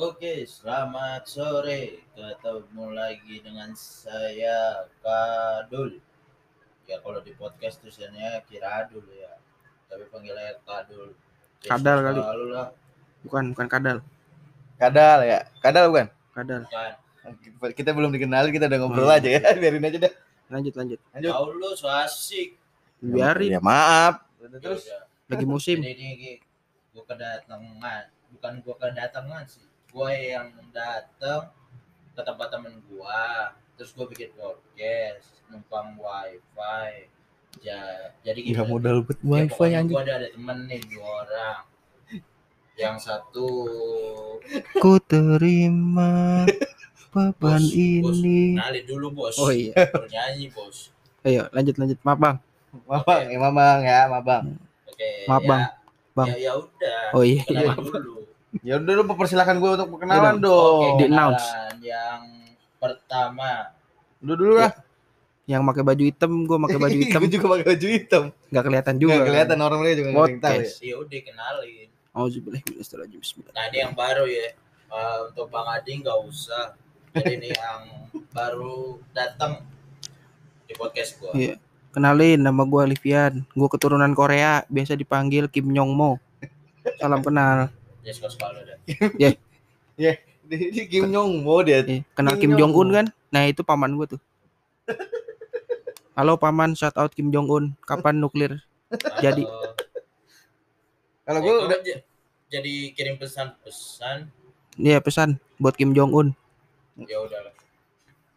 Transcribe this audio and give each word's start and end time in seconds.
Oke, 0.00 0.48
selamat 0.48 1.28
sore. 1.28 2.00
Ketemu 2.16 2.84
lagi 2.96 3.36
dengan 3.44 3.76
saya 3.76 4.88
Kadul. 5.04 6.00
Ya 6.88 6.96
kalau 7.04 7.20
di 7.20 7.36
podcast 7.36 7.84
tulisannya 7.84 8.40
Kiradul 8.48 9.04
ya. 9.12 9.36
Tapi 9.92 10.08
panggilnya 10.08 10.56
Kadul. 10.64 11.12
Ya, 11.60 11.76
Kadal 11.76 11.98
kali. 12.00 12.16
selalu 12.16 12.46
lah. 12.48 12.68
Bukan, 13.28 13.44
bukan 13.52 13.66
kadal. 13.68 13.98
Kadal 14.80 15.18
ya. 15.20 15.38
Kadal 15.60 15.84
bukan? 15.92 16.06
Kadal. 16.32 16.60
Kan. 16.72 16.92
Kita 17.76 17.92
belum 17.92 18.16
dikenal, 18.16 18.48
kita 18.48 18.72
udah 18.72 18.78
ngobrol 18.80 19.04
Oh, 19.04 19.12
aja 19.12 19.28
ya. 19.28 19.52
Biarin 19.60 19.84
aja 19.84 20.08
dah. 20.08 20.12
Lanjut, 20.48 20.74
lanjut. 20.80 20.98
Lanjut. 21.12 21.32
Tahu 21.36 21.46
lu 21.60 21.70
so 21.76 21.92
asik. 21.92 22.56
Biarin. 23.04 23.52
Ya 23.52 23.60
maaf. 23.60 24.24
Terus 24.40 24.64
Terus 24.64 24.82
Lagi 25.28 25.44
musim. 25.44 25.84
Jadi 25.84 25.92
ini 25.92 26.40
gue 26.96 27.04
kedatangan, 27.04 28.08
bukan 28.32 28.52
gue 28.64 28.74
kedatangan 28.80 29.44
sih. 29.44 29.69
Gue 29.90 30.12
yang 30.30 30.54
datang 30.70 31.50
ke 32.14 32.20
tempat 32.22 32.48
temen 32.54 32.78
gue. 32.86 33.24
Terus 33.74 33.90
gue 33.96 34.06
bikin 34.14 34.30
podcast, 34.38 35.42
numpang 35.50 35.98
wifi. 35.98 37.10
Ja, 37.58 38.14
jadi 38.22 38.38
nggak 38.46 38.62
gimana? 38.62 38.70
modal 38.70 38.96
buat 39.02 39.18
Ya, 39.18 39.26
wifi 39.26 39.50
pokoknya 39.50 39.78
anjing. 39.82 39.96
Gua 39.98 40.02
ada, 40.06 40.14
ada 40.22 40.28
temen 40.30 40.58
nih 40.70 40.80
dua 40.86 41.08
orang. 41.26 41.60
Yang 42.78 42.96
satu 43.04 43.48
Ku 44.78 44.92
terima 45.04 46.46
beban 47.10 47.58
bos, 47.58 47.74
bos, 47.74 48.18
ini. 48.22 48.54
kenalin 48.54 48.84
dulu 48.86 49.06
bos. 49.10 49.36
Oh 49.42 49.50
iya. 49.50 49.74
Baru 49.74 50.06
nyanyi 50.06 50.46
bos. 50.54 50.94
Ayo, 51.26 51.50
lanjut, 51.50 51.74
lanjut. 51.76 51.98
Maaf, 52.06 52.18
Bang. 52.22 52.36
Maaf 52.86 53.02
bang, 53.02 53.26
ya 53.34 53.38
maaf 53.42 53.54
bang 53.58 53.80
ya, 53.82 54.00
maaf 54.06 54.24
bang. 54.24 54.44
Oke. 54.86 55.10
Maaf, 55.26 55.42
ya, 55.42 55.48
Bang. 55.50 55.62
Bang. 56.14 56.28
Ya, 56.30 56.36
ya 56.38 56.52
udah. 56.54 57.02
Oh 57.12 57.24
iya. 57.26 57.42
Maaf. 57.50 57.82
dulu. 57.82 58.19
Ya 58.60 58.76
udah 58.76 58.92
lu 58.92 59.04
mempersilahkan 59.04 59.56
gue 59.56 59.70
untuk 59.72 59.88
perkenalan 59.96 60.36
dong. 60.36 61.00
Oke, 61.00 61.06
Di-announce. 61.06 61.44
kenalan. 61.44 61.74
Yang 61.80 62.20
pertama 62.76 63.50
Lu 64.20 64.36
dulu 64.36 64.60
lah. 64.60 64.72
Yang 65.48 65.62
pakai 65.66 65.82
baju 65.82 66.02
hitam, 66.04 66.32
gue 66.44 66.56
pakai 66.68 66.78
baju 66.78 66.98
hitam. 67.02 67.20
Gue 67.24 67.32
juga 67.32 67.46
pakai 67.56 67.66
baju 67.72 67.86
hitam. 67.88 68.22
Nggak 68.52 68.64
kelihatan 68.68 68.94
juga. 69.00 69.12
Juga 69.16 69.24
kelihatan 69.26 69.58
orang 69.58 69.78
mereka 69.80 69.94
juga 69.96 70.08
nggak 70.08 70.20
ada 70.20 70.28
yang 70.28 70.40
tahu 70.40 70.52
ya. 70.52 70.58
Podcast. 70.60 70.74
ya 70.84 70.94
udah 71.00 71.20
kenalin. 71.24 71.88
Auzubillahiminasyaitonirrajim. 72.10 73.18
Bismillah. 73.22 73.52
Nah 73.56 73.64
ini 73.66 73.76
yang 73.80 73.94
baru 73.96 74.24
ya. 74.28 74.46
Eh, 74.90 75.18
untuk 75.30 75.46
Bang 75.48 75.68
Adi 75.70 75.92
nggak 75.96 76.18
usah. 76.26 76.64
Jadi 77.10 77.32
ini 77.34 77.48
yang 77.50 77.80
baru 78.30 79.00
datang 79.10 79.64
di 80.68 80.74
podcast 80.76 81.18
gua. 81.18 81.32
Iya. 81.32 81.56
Kenalin, 81.90 82.38
nama 82.38 82.62
gue 82.62 82.82
Livian. 82.86 83.42
Gue 83.50 83.66
keturunan 83.66 84.14
Korea, 84.14 84.62
biasa 84.70 84.94
dipanggil 84.94 85.50
Kim 85.50 85.74
Jong 85.74 85.90
Mo. 85.90 86.22
Salam 87.02 87.18
kenal. 87.18 87.66
Ya 88.00 88.12
suka 88.12 88.28
suka 88.28 88.46
lu 88.52 88.60
dah. 88.64 88.78
Di, 90.50 90.56
di 90.72 90.82
Kim 90.84 91.06
Jong 91.08 91.44
Mo 91.44 91.62
dia. 91.62 91.84
Eh, 91.84 92.02
kenal 92.10 92.34
Kim 92.34 92.52
Kim 92.52 92.58
Jong 92.58 92.72
Un 92.74 92.88
kan? 92.90 93.06
Nah 93.30 93.46
itu 93.46 93.62
paman 93.62 93.94
gue 93.94 94.06
tuh. 94.08 94.20
Halo 96.12 96.34
paman, 96.34 96.74
shout 96.74 96.96
out 96.96 97.12
Kim 97.12 97.30
Jong 97.30 97.46
Un. 97.46 97.64
Kapan 97.80 98.18
nuklir? 98.18 98.58
Jadi- 99.20 99.46
Kalau 101.22 101.38
Eh, 101.38 101.42
gue 101.42 101.54
kau 101.54 101.66
udah 101.68 101.78
jadi 102.50 102.72
kirim 102.90 103.14
pesan-pesan 103.14 104.26
Iya 104.74 104.98
pesan 104.98 105.38
buat 105.56 105.76
Kim 105.76 105.92
Jong 105.92 106.10
Un. 106.10 106.28
ya 106.98 107.16
udahlah. 107.16 107.54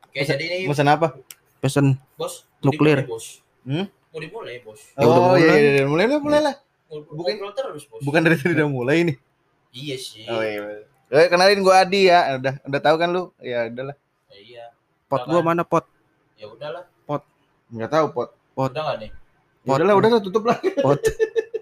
Oke 0.06 0.22
Pesan- 0.22 0.38
jadi 0.38 0.46
ini 0.62 0.70
pesan 0.70 0.88
apa? 0.88 1.18
Pesen 1.58 1.98
bos 2.14 2.46
nuklir. 2.62 3.02
dimulai, 3.02 3.10
bos. 3.10 3.26
Hmm? 3.66 3.86
Mau 3.90 4.20
dimulai 4.22 4.56
bos. 4.62 4.80
Ya 4.94 5.02
udah 5.02 5.18
Oh 5.26 5.34
iya, 5.34 5.42
mulai. 5.42 5.58
iya, 5.58 5.72
iya, 5.74 5.84
mulai 5.84 6.06
lah, 6.06 6.20
mulai 6.20 6.42
lah. 6.44 6.56
Bukan- 7.10 7.40
terus 7.52 7.84
bos. 7.90 8.02
Bukan 8.06 8.22
dari 8.22 8.36
tadi 8.38 8.54
udah 8.54 8.70
mulai 8.70 8.98
nih. 9.04 9.18
Iya 9.74 9.96
sih. 9.98 10.30
Oh 10.30 10.40
iya. 10.46 10.86
Eh, 11.10 11.28
kenalin 11.28 11.66
gue 11.66 11.74
Adi 11.74 12.02
ya. 12.14 12.38
Udah 12.38 12.54
udah 12.62 12.80
tahu 12.80 12.96
kan 13.02 13.10
lu? 13.10 13.34
Ya 13.42 13.68
udahlah. 13.68 13.98
Ya, 14.30 14.38
iya. 14.40 14.66
pot 15.10 15.26
Udah 15.26 15.30
gua 15.34 15.42
kan? 15.42 15.48
mana 15.50 15.64
pot? 15.66 15.86
Ya 16.38 16.46
udahlah. 16.48 16.86
Enggak 17.74 17.90
tahu 17.90 18.06
pot. 18.14 18.30
Pot. 18.54 18.70
Udah 18.70 18.84
nggak 18.86 18.98
nih? 19.02 19.12
Ya 19.66 19.70
udahlah, 19.80 19.96
udah 19.98 20.10
lah, 20.14 20.22
tutup 20.22 20.44
lah. 20.46 20.58
Pot 20.86 21.02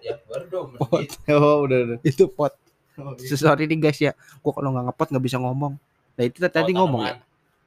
Ya 0.03 0.17
baru 0.27 0.45
dong. 0.51 0.67
Pot. 0.81 1.07
Oh, 1.31 1.63
udah 1.63 1.77
udah. 1.87 1.97
itu 2.03 2.27
pot. 2.27 2.51
Oh, 2.99 3.15
iya. 3.15 3.37
Sorry 3.39 3.63
nih 3.69 3.79
guys 3.79 3.99
ya. 4.03 4.11
Gua 4.43 4.51
kalau 4.51 4.75
nggak 4.75 4.91
ngepot 4.91 5.07
nggak 5.15 5.23
bisa 5.23 5.37
ngomong. 5.39 5.79
Nah 6.19 6.23
itu 6.27 6.37
tadi 6.43 6.75
ngomong 6.75 7.01
ya. 7.07 7.15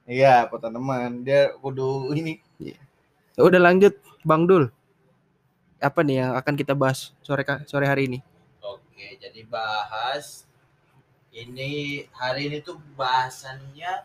Iya, 0.05 0.35
pot 0.53 0.61
tanaman. 0.61 1.25
Dia 1.25 1.57
kudu 1.57 2.13
ini. 2.13 2.37
Ya 2.61 3.41
udah 3.41 3.61
lanjut 3.63 3.97
Bang 4.21 4.45
Dul. 4.45 4.69
Apa 5.81 6.05
nih 6.05 6.21
yang 6.21 6.33
akan 6.37 6.55
kita 6.61 6.77
bahas 6.77 7.17
sore 7.25 7.49
sore 7.65 7.89
hari 7.89 8.13
ini? 8.13 8.19
Oke, 9.05 9.21
jadi 9.21 9.45
bahas 9.45 10.49
ini 11.29 12.09
hari 12.17 12.49
ini 12.49 12.65
tuh 12.65 12.81
bahasannya 12.97 14.01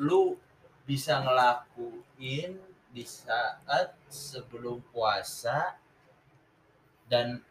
lu 0.00 0.40
bisa 0.88 1.20
ngelakuin 1.20 2.56
di 2.88 3.04
saat 3.04 3.92
sebelum 4.08 4.80
puasa 4.88 5.76
dan 7.12 7.44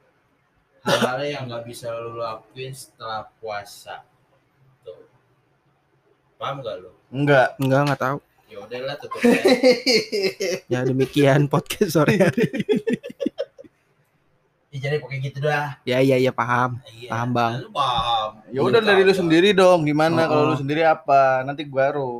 hal-hal 0.82 1.22
yang 1.22 1.46
nggak 1.46 1.70
bisa 1.70 1.94
lu 1.94 2.18
lakuin 2.18 2.74
setelah 2.74 3.30
puasa. 3.38 4.02
Tuh. 4.82 5.06
Paham 6.42 6.66
gak 6.66 6.82
lu? 6.82 6.98
Enggak. 7.14 7.54
Enggak 7.62 7.94
nggak 7.94 8.02
tahu. 8.02 8.18
Ya 8.50 8.58
udahlah 8.66 8.96
tutup 8.98 9.22
ya. 9.22 9.38
Ya 10.74 10.80
demikian 10.82 11.46
podcast 11.46 11.94
sore 11.94 12.18
hari. 12.18 12.50
Ya, 14.68 14.78
jadi 14.84 15.00
pakai 15.00 15.18
gitu 15.24 15.40
dah. 15.40 15.80
ya 15.88 16.04
ya 16.04 16.20
ya 16.20 16.32
paham. 16.36 16.84
Iya. 16.92 17.08
Paham, 17.08 17.30
Bang. 17.32 17.54
Lu 17.64 17.70
paham. 17.72 18.30
ya 18.52 18.60
udah 18.60 18.82
Lu 18.84 18.88
dari 18.88 19.02
lu 19.08 19.14
sendiri 19.16 19.50
dong. 19.56 19.88
Gimana 19.88 20.28
Oh, 20.28 20.30
kalau 20.30 20.44
oh. 20.44 20.50
lu 20.52 20.56
sendiri 20.60 20.84
apa? 20.84 21.42
Nanti 21.48 21.64
gua 21.64 21.88
baru. 21.88 22.12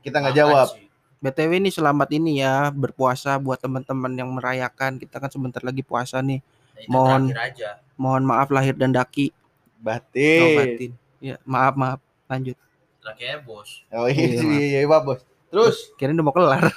Kita 0.00 0.24
nggak 0.24 0.36
jawab. 0.36 0.66
sih. 0.72 0.88
BTW 1.18 1.50
ini 1.58 1.70
selamat 1.74 2.08
ini 2.14 2.40
ya 2.40 2.70
berpuasa 2.72 3.36
buat 3.36 3.60
teman-teman 3.60 4.12
yang 4.16 4.30
merayakan. 4.32 4.96
Kita 4.96 5.20
kan 5.20 5.28
sebentar 5.28 5.60
lagi 5.60 5.84
puasa 5.84 6.24
nih. 6.24 6.40
Nah, 6.40 6.86
Mohon. 6.88 7.22
aja. 7.36 7.82
Mohon 8.00 8.22
maaf 8.24 8.48
lahir 8.48 8.72
dan 8.78 8.94
daki. 8.94 9.34
Batin. 9.82 10.40
Oh, 10.40 10.50
batin. 10.56 10.90
Ya, 11.20 11.36
maaf 11.44 11.74
maaf. 11.76 12.00
Lanjut. 12.30 12.56
Terakhir 13.04 13.44
bos. 13.44 13.84
Oh 13.92 14.08
iya, 14.08 14.24
Iya, 14.32 14.40
iya, 14.40 14.64
iya, 14.64 14.80
iya, 14.86 14.98
bos. 15.02 15.20
Terus 15.52 15.76
Kirain 16.00 16.16
udah 16.16 16.24
mau 16.24 16.32
kelar. 16.32 16.72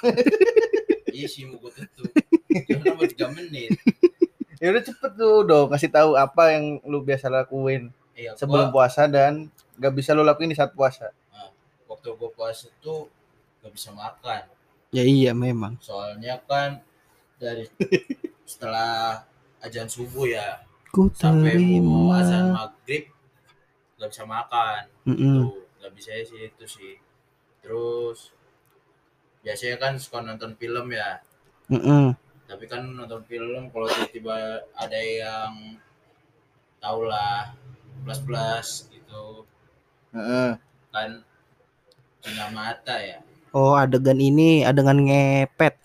Iya 1.12 1.28
sih 1.28 1.44
mau 1.44 1.60
gue 1.60 1.70
tutup. 1.76 2.08
3 2.48 3.36
menit. 3.36 3.76
Ya 4.62 4.70
udah 4.70 4.84
cepet 4.86 5.12
tuh 5.18 5.42
dong 5.42 5.66
kasih 5.74 5.90
tahu 5.90 6.14
apa 6.14 6.54
yang 6.54 6.78
lu 6.86 7.02
biasa 7.02 7.26
lakuin 7.26 7.90
Iya, 8.12 8.36
sebelum 8.36 8.68
gua, 8.70 8.86
puasa 8.86 9.08
dan 9.10 9.48
nggak 9.80 9.92
bisa 9.98 10.12
lu 10.12 10.22
lakuin 10.22 10.52
di 10.52 10.56
saat 10.56 10.70
puasa. 10.76 11.10
waktu 11.88 12.08
gue 12.16 12.30
puasa 12.32 12.72
tuh 12.80 13.04
gak 13.60 13.72
bisa 13.72 13.92
makan. 13.92 14.42
ya 14.92 15.04
iya 15.04 15.32
memang. 15.36 15.76
Soalnya 15.80 16.40
kan 16.48 16.80
dari 17.36 17.68
setelah 18.50 19.22
ajan 19.60 19.88
subuh 19.88 20.24
ya 20.28 20.60
Ku 20.92 21.08
sampai 21.12 21.80
mau 21.80 22.12
azan 22.16 22.52
maghrib 22.52 23.08
gak 24.00 24.08
bisa 24.08 24.24
makan. 24.24 24.82
Mm-mm. 25.08 25.36
Tuh, 25.48 25.52
gak 25.84 25.92
bisa 25.96 26.10
sih 26.24 26.48
itu 26.48 26.64
sih. 26.68 26.94
Terus 27.60 28.32
biasanya 29.44 29.76
kan 29.80 29.92
suka 30.00 30.20
nonton 30.20 30.52
film 30.56 30.92
ya. 30.92 31.20
Mm-mm. 31.72 32.16
Tapi 32.52 32.64
kan 32.68 32.84
nonton 32.84 33.24
film 33.24 33.72
kalau 33.72 33.88
tiba-tiba 33.88 34.36
ada 34.76 34.98
yang 35.00 35.80
tau 36.76 37.00
lah 37.00 37.56
plus-plus 38.04 38.92
gitu 38.92 39.48
Heeh. 40.12 40.60
kan 40.92 41.10
cina 42.20 42.52
mata 42.52 43.00
ya 43.00 43.24
Oh 43.52 43.72
adegan 43.72 44.16
ini 44.16 44.60
adegan 44.62 45.00
ngepet. 45.00 45.80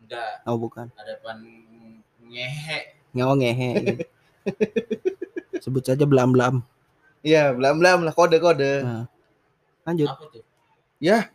enggak 0.00 0.32
Oh 0.46 0.54
bukan. 0.54 0.86
ada 0.94 1.18
pan 1.18 1.38
ngehe 2.20 2.94
Ngewe 3.10 3.34
ngehe. 3.36 3.70
Sebut 5.64 5.82
saja 5.82 6.04
belam-belam. 6.04 6.60
Iya, 7.24 7.50
belam-belam 7.50 8.04
lah 8.04 8.12
kode-kode. 8.12 8.84
Nah, 8.84 9.04
lanjut. 9.82 10.06
apa 10.06 10.24
tuh 10.28 10.44
Ya 11.00 11.26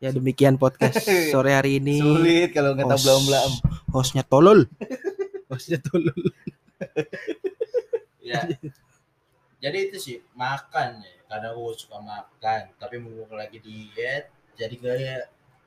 demikian 0.00 0.54
podcast 0.54 1.02
sore 1.32 1.52
hari 1.52 1.82
ini. 1.82 1.98
Sulit 1.98 2.54
kalau 2.54 2.72
nggak 2.72 2.86
tahu 2.86 2.94
Host- 2.94 3.04
belam-belam. 3.04 3.50
Hostnya 3.90 4.22
tolol. 4.22 4.60
Hostnya 5.50 5.78
tolol. 5.80 6.14
ya 8.22 8.44
jadi 9.58 9.90
itu 9.90 9.96
sih 9.98 10.16
makan 10.36 11.02
ya 11.02 11.14
kadang 11.26 11.58
gue 11.58 11.74
suka 11.74 11.98
makan 11.98 12.70
tapi 12.78 13.00
mau 13.02 13.26
lagi 13.32 13.58
diet 13.58 14.30
jadi 14.54 14.74
gaya 14.78 15.16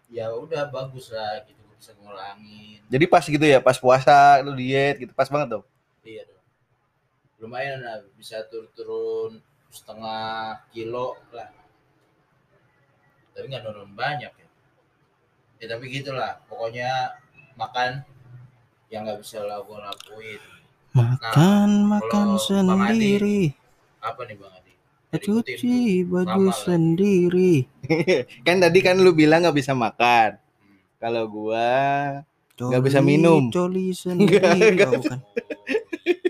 ya 0.08 0.32
udah 0.32 0.72
bagus 0.72 1.12
lah 1.12 1.44
gitu 1.44 1.58
gue 1.58 1.76
bisa 1.76 1.92
ngulangin 2.00 2.80
Jadi 2.88 3.06
pas 3.10 3.24
gitu 3.26 3.42
ya, 3.42 3.60
pas 3.60 3.76
puasa 3.76 4.40
lu 4.40 4.56
diet 4.56 5.00
gitu, 5.00 5.12
pas 5.12 5.28
banget 5.28 5.58
dong. 5.58 5.66
iya 6.06 6.24
dong 6.24 6.40
lumayan 7.42 7.82
lah 7.82 8.00
bisa 8.16 8.40
turun-turun 8.48 9.42
setengah 9.68 10.62
kilo 10.72 11.18
lah 11.36 11.50
tapi 13.42 13.50
nggak 13.50 13.66
turun 13.66 13.90
banyak 13.92 14.30
ya 14.30 14.48
ya 15.58 15.66
tapi 15.68 15.90
gitulah 15.90 16.38
pokoknya 16.46 17.18
makan 17.54 18.06
yang 18.88 19.02
nggak 19.02 19.18
bisa 19.18 19.42
lah 19.42 19.58
gue 19.60 19.74
lakuin 19.74 20.42
Makan 20.92 21.70
makan 21.88 22.10
kalau 22.12 22.38
Bang 22.68 22.84
Adi- 22.84 23.00
sendiri. 23.18 23.42
apa 24.00 24.22
nih 24.28 24.36
bang 24.36 24.54
Adi 24.54 24.74
Diikutin. 25.12 25.56
cuci 25.56 25.76
baju 26.04 26.44
sendiri. 26.54 27.54
kan 28.46 28.60
tadi 28.60 28.80
kan 28.80 28.96
lu 28.96 29.12
bilang 29.12 29.40
nggak 29.42 29.56
bisa 29.56 29.72
makan. 29.72 30.36
Kalau 30.98 31.28
gua 31.28 31.72
Nggak 32.54 32.84
bisa 32.84 33.00
minum. 33.02 33.48
Coli 33.48 33.96
sendiri. 33.98 34.76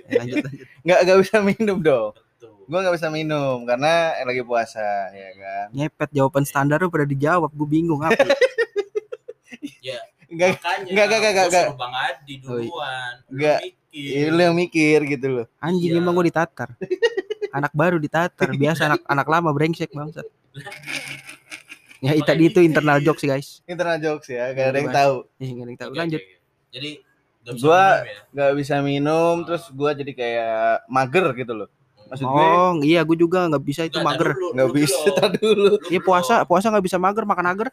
Lanjut. 0.07 0.45
nggak 0.81 0.99
nggak 1.03 1.19
bisa 1.19 1.35
minum 1.41 1.77
dong. 1.77 2.13
Gua 2.63 2.79
nggak 2.79 2.95
bisa 2.95 3.07
minum 3.07 3.63
karena 3.63 3.93
lagi 4.21 4.41
puasa 4.41 4.81
ya 5.09 5.29
kan. 5.33 5.65
Nyepet 5.71 6.09
jawaban 6.11 6.43
standar 6.43 6.77
lu 6.77 6.87
pada 6.87 7.03
dijawab. 7.03 7.49
Gue 7.49 7.67
bingung 7.69 7.99
apa. 7.99 8.21
Ya, 9.81 9.97
Enggak 10.25 10.55
makanya. 10.55 10.87
Nggak, 10.87 11.05
nggak, 11.05 11.19
nggak, 11.19 11.33
gua 11.33 11.45
nggak. 11.47 11.65
suruh 11.65 11.77
Bang 11.77 11.93
Adi 11.95 12.33
duluan. 12.37 13.13
Lu 13.25 13.33
Nggak. 13.35 13.59
mikir. 13.91 14.25
lu 14.29 14.39
yang 14.39 14.55
mikir 14.55 14.99
gitu 15.05 15.27
loh. 15.27 15.45
Anjing 15.57 15.91
Iya. 15.91 15.99
emang 15.99 16.13
gue 16.13 16.25
ditatar. 16.27 16.69
Anak 17.51 17.73
baru 17.73 17.97
ditatar. 17.97 18.49
Biasa 18.53 18.81
anak 18.87 19.01
anak 19.05 19.27
lama 19.27 19.49
brengsek 19.49 19.89
bangsat. 19.91 20.25
Ya 22.01 22.17
itu 22.17 22.25
tadi 22.25 22.49
itu 22.49 22.57
internal 22.59 22.97
jokes 22.97 23.21
guys. 23.21 23.47
Internal 23.63 24.01
jokes 24.01 24.25
ya, 24.25 24.49
gak 24.51 24.73
ada 24.73 24.77
yang 24.79 24.89
tahu. 24.89 25.15
Ih, 25.37 25.49
nggak 25.51 25.61
ada 25.61 25.69
yang 25.69 25.77
tahu. 25.77 25.91
Lanjut. 25.93 26.21
Jadi 26.73 26.89
nggak 27.39 27.53
bisa 27.53 27.61
Gua- 27.61 27.77
minum 27.77 28.01
ya? 28.01 28.19
Nggak 28.33 28.51
bisa 28.57 28.75
minum, 28.81 29.35
terus 29.45 29.63
gua 29.69 29.91
jadi 29.93 30.11
kayak 30.11 30.57
mager 30.87 31.25
gitu 31.35 31.53
loh. 31.53 31.69
Maksud 32.11 32.27
gue 32.27 32.43
Oh 32.43 32.71
iya 32.83 33.01
gue 33.01 33.15
juga 33.15 33.47
nggak 33.47 33.63
bisa 33.63 33.81
itu 33.81 33.95
mager. 33.97 34.35
nggak 34.35 34.69
bisa 34.75 35.07
tar 35.15 35.31
dulu. 35.31 35.63
Lu 35.71 35.87
Iya 35.87 35.99
puasa 35.99 36.43
puasa 36.43 36.67
nggak 36.67 36.83
bisa 36.83 36.97
mager 36.97 37.23
makan 37.23 37.45
agar. 37.47 37.67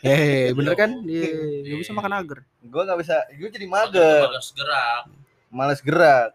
Hehe 0.00 0.50
bener 0.56 0.74
kan? 0.74 0.90
Iya 1.02 1.26
nggak 1.66 1.80
bisa 1.80 1.92
makan 1.92 2.12
agar. 2.14 2.38
Gue 2.62 2.82
nggak 2.86 2.98
bisa, 2.98 3.14
gue 3.28 3.48
jadi 3.50 3.66
Mager. 3.66 4.22
Mager 4.24 4.42
gerak. 4.54 5.02
males 5.50 5.82
gerak, 5.82 6.30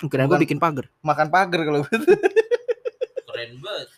Kira 0.00 0.24
gue 0.24 0.38
bikin 0.38 0.56
pagar. 0.56 0.86
makan 1.00 1.26
pagar 1.26 1.60
kalau 1.60 1.82
gitu. 1.82 1.98
Keren 3.26 3.58
banget. 3.58 3.90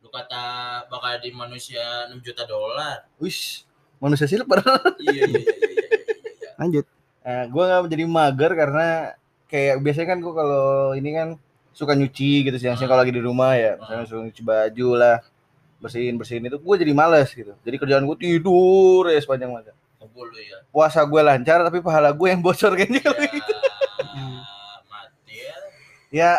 Lu 0.00 0.10
kata 0.10 0.42
bakal 0.86 1.22
di 1.22 1.30
manusia 1.30 2.10
6 2.10 2.18
juta 2.18 2.42
dolar. 2.42 3.06
Wish, 3.16 3.62
manusia 3.96 4.26
silver. 4.26 4.58
Iya, 4.98 5.22
iya, 5.22 5.26
iya, 5.28 5.38
iya, 5.38 5.54
iya, 5.54 5.66
iya, 5.70 5.88
iya. 6.34 6.50
Lanjut. 6.58 6.84
Nah, 7.20 7.42
gue 7.46 7.62
nggak 7.62 7.86
jadi 7.88 8.04
mager 8.04 8.52
karena 8.52 8.86
kayak 9.46 9.74
biasanya 9.78 10.08
kan 10.08 10.18
gue 10.18 10.32
kalau 10.32 10.66
ini 10.92 11.10
kan 11.12 11.28
suka 11.70 11.94
nyuci 11.94 12.46
gitu 12.46 12.56
siang-siang 12.58 12.90
kalau 12.90 13.02
lagi 13.02 13.14
di 13.14 13.22
rumah 13.22 13.54
ya, 13.54 13.78
misalnya 13.78 14.06
suka 14.06 14.20
nyuci 14.26 14.42
baju 14.42 14.88
lah, 14.98 15.16
bersihin 15.80 16.14
bersihin 16.20 16.44
itu 16.46 16.58
gue 16.60 16.76
jadi 16.76 16.92
males 16.92 17.28
gitu. 17.32 17.56
Jadi 17.64 17.76
kerjaan 17.80 18.04
gue 18.04 18.16
tidur 18.20 19.08
ya 19.08 19.18
sepanjang 19.18 19.50
malam. 19.50 19.76
Lu 20.00 20.36
ya. 20.36 20.60
Puasa 20.68 21.00
gue 21.00 21.20
lancar 21.24 21.64
tapi 21.64 21.80
pahala 21.80 22.12
gue 22.12 22.28
yang 22.28 22.44
bocor 22.44 22.76
kayaknya. 22.76 23.00
Ya, 23.00 23.12
mati 24.90 25.36
ya. 25.36 25.54
ya, 26.12 26.32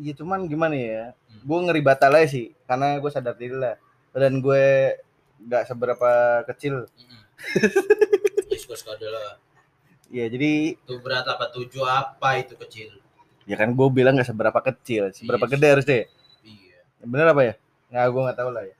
ya 0.00 0.12
cuman 0.16 0.48
gimana 0.48 0.76
ya? 0.76 1.04
Gue 1.44 1.58
ngeri 1.60 1.84
batal 1.84 2.16
aja 2.16 2.28
sih, 2.32 2.56
karena 2.64 2.96
gue 2.96 3.10
sadar 3.12 3.36
diri 3.36 3.52
lah. 3.52 3.76
Badan 4.16 4.40
gue 4.40 4.96
nggak 5.44 5.64
seberapa 5.68 6.10
kecil. 6.48 6.88
Mm-mm. 6.88 7.22
Ya, 8.48 9.08
lah. 9.12 9.36
Ya 10.08 10.24
jadi 10.26 10.80
Tuh 10.88 10.98
berat 11.04 11.28
87 11.28 11.68
apa 11.84 12.40
itu 12.40 12.56
kecil? 12.56 12.96
Ya 13.48 13.56
kan 13.56 13.72
gue 13.72 13.86
bilang 13.88 14.12
nggak 14.14 14.28
seberapa 14.28 14.60
kecil, 14.62 15.08
seberapa 15.10 15.42
Iya. 15.42 15.52
gede 15.56 15.68
harus 15.72 15.84
deh. 15.84 16.04
Iya. 16.44 16.78
Bener 17.02 17.26
apa 17.28 17.42
ya? 17.42 17.54
Nah, 17.88 18.04
gue 18.04 18.20
nggak 18.20 18.36
tahu 18.36 18.50
lah 18.52 18.62
ya. 18.62 18.74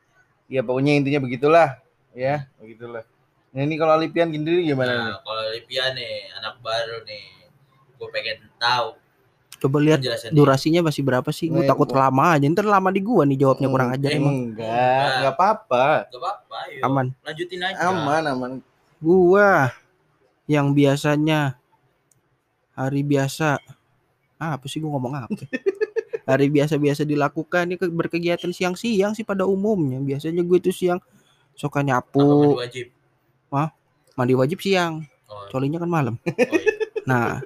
Ya 0.48 0.60
pokoknya 0.60 0.92
intinya 0.94 1.20
begitulah, 1.20 1.80
ya 2.12 2.44
begitulah. 2.56 3.04
Nah 3.48 3.60
ini 3.60 3.74
kalau 3.74 3.96
Lipian 3.96 4.28
sendiri 4.28 4.60
gimana 4.62 4.92
nih? 4.92 5.08
Nah, 5.08 5.20
kalau 5.20 5.44
Lipia 5.50 5.84
nih, 5.90 6.12
anak 6.36 6.60
baru 6.60 7.00
nih. 7.02 7.24
Gue 7.96 8.08
pengen 8.12 8.44
tahu 8.56 8.94
Coba 9.58 9.82
lihat 9.82 9.98
durasinya 10.30 10.86
masih 10.86 11.02
berapa 11.02 11.26
sih? 11.34 11.50
Gue 11.50 11.66
Nih, 11.66 11.68
takut 11.68 11.90
gua- 11.90 12.06
lama 12.06 12.38
aja. 12.38 12.46
Ntar 12.46 12.62
lama 12.62 12.94
di 12.94 13.02
gua 13.02 13.26
nih 13.26 13.42
jawabnya 13.42 13.66
kurang 13.66 13.90
ajar 13.90 14.06
eh, 14.06 14.14
emang. 14.14 14.34
Enggak, 14.54 15.06
enggak 15.18 15.34
apa-apa. 15.34 15.86
Gak 16.06 16.20
apa-apa. 16.22 16.58
Aman. 16.86 17.06
Lanjutin 17.26 17.60
aja. 17.66 17.90
Aman, 17.90 18.22
aman. 18.22 18.50
Gua 19.02 19.74
yang 20.46 20.70
biasanya 20.70 21.58
hari 22.70 23.02
biasa 23.02 23.58
ah, 24.38 24.56
apa 24.56 24.64
sih 24.66 24.78
gua 24.78 24.94
ngomong 24.94 25.12
apa? 25.18 25.42
hari 26.28 26.52
biasa-biasa 26.52 27.02
dilakukan 27.02 27.64
ini 27.64 27.76
ke- 27.76 27.88
berkegiatan 27.88 28.52
siang-siang 28.52 29.16
sih 29.16 29.24
pada 29.24 29.48
umumnya. 29.48 29.96
Biasanya 29.98 30.44
gue 30.44 30.60
tuh 30.60 30.70
siang 30.70 31.00
suka 31.56 31.80
Apa 31.80 31.88
nyapu, 32.04 32.20
mandi 32.20 32.56
wajib? 32.60 32.86
mandi 34.12 34.34
wajib 34.34 34.58
siang, 34.60 35.08
Oh, 35.24 35.48
colinya 35.48 35.78
kan 35.78 35.88
malam. 35.88 36.14
oh 36.20 36.58
iya. 36.58 36.74
Nah, 37.06 37.40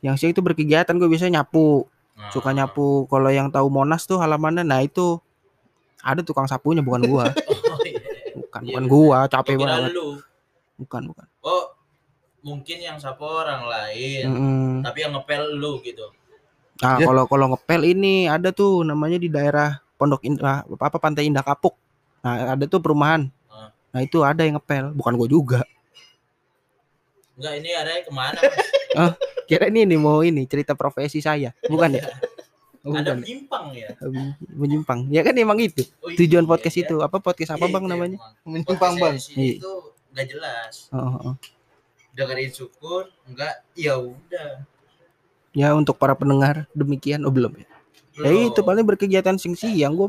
yang 0.00 0.16
siang 0.16 0.32
itu 0.32 0.40
berkegiatan 0.40 0.96
gue 0.96 1.04
biasa 1.04 1.28
nyapu, 1.28 1.84
Nah, 2.16 2.32
suka 2.32 2.56
nyapu. 2.56 3.04
Kalau 3.06 3.28
yang 3.28 3.52
tahu 3.52 3.68
Monas 3.68 4.08
tuh 4.08 4.16
halamannya, 4.16 4.64
nah 4.64 4.80
itu 4.80 5.20
ada 6.00 6.24
tukang 6.24 6.48
sapunya 6.48 6.80
bukan 6.80 7.04
gua, 7.04 7.28
Oh, 7.52 7.76
iya. 7.84 8.00
bukan 8.32 8.60
Iya, 8.62 8.68
bukan 8.72 8.82
bener. 8.82 8.88
gua, 8.88 9.18
Gua 9.18 9.28
capek 9.28 9.54
kira 9.58 9.68
banget, 9.76 9.90
lu. 9.92 10.08
bukan 10.80 11.02
bukan. 11.12 11.26
Oh, 11.44 11.75
mungkin 12.46 12.78
yang 12.78 12.96
sapu 12.96 13.26
orang 13.26 13.66
lain, 13.66 14.24
Mm-mm. 14.30 14.70
tapi 14.86 15.02
yang 15.02 15.18
ngepel 15.18 15.58
lu 15.58 15.82
gitu. 15.82 16.06
Nah, 16.78 16.94
Ya. 16.96 17.08
kalau 17.08 17.26
kalau 17.26 17.46
ngepel 17.50 17.82
ini 17.82 18.30
ada 18.30 18.54
tuh 18.54 18.86
namanya 18.86 19.18
di 19.18 19.26
daerah 19.26 19.82
Pondok 19.98 20.22
Indah 20.22 20.62
apa 20.62 20.84
apa 20.86 20.98
Pantai 21.02 21.26
Indah 21.26 21.42
Kapuk. 21.42 21.74
Nah, 22.22 22.54
ada 22.54 22.64
tuh 22.64 22.78
perumahan. 22.78 23.26
Ah. 23.48 23.74
Nah, 23.90 24.00
itu 24.00 24.22
ada 24.22 24.46
yang 24.46 24.60
ngepel, 24.60 24.94
bukan 24.94 25.16
gua 25.16 25.26
juga. 25.26 25.60
Enggak, 27.34 27.52
ini 27.58 27.70
arahnya 27.72 28.02
ke 28.02 28.12
mana? 28.12 28.38
Mas? 28.38 28.66
Kira 29.48 29.68
ini 29.68 29.84
nih 29.84 29.98
mau 29.98 30.22
ini 30.22 30.42
cerita 30.46 30.72
profesi 30.72 31.18
saya, 31.18 31.50
bukan 31.64 31.98
ya? 31.98 32.04
Oh, 32.80 32.94
Ada 32.94 33.12
bukan. 33.12 33.16
menyimpang 33.18 33.66
ya? 33.74 33.88
Menyimpang. 34.54 35.00
Ya 35.10 35.20
kan 35.20 35.34
emang 35.34 35.58
itu. 35.58 35.82
Oh, 36.00 36.06
iya, 36.06 36.16
Tujuan 36.16 36.46
iya, 36.46 36.50
podcast 36.50 36.76
iya. 36.78 36.84
itu 36.86 36.96
apa 37.02 37.16
podcast 37.18 37.50
apa 37.52 37.66
Iya, 37.66 37.74
Bang 37.74 37.84
itu 37.84 37.92
namanya? 37.92 38.18
emang. 38.18 38.32
Menyimpang, 38.46 38.94
Podcast 38.94 39.02
Bang. 39.02 39.14
Iya. 39.34 39.52
itu 39.58 39.72
nggak 40.14 40.26
jelas. 40.30 40.74
Oh, 40.88 40.98
oh, 41.02 41.14
oh. 41.30 41.34
Dengerin 42.16 42.48
syukur, 42.48 43.12
enggak, 43.22 43.60
ya 43.76 43.94
udah. 43.94 44.64
Ya 45.52 45.72
untuk 45.72 45.96
para 45.96 46.12
pendengar 46.12 46.64
demikian 46.72 47.22
oh 47.22 47.30
belum 47.30 47.52
ya. 47.54 47.68
Ya 48.16 48.32
Belum. 48.32 48.48
itu 48.48 48.60
paling 48.62 48.84
berkegiatan 48.84 49.36
siang-siang 49.36 49.92
gua. 49.92 50.08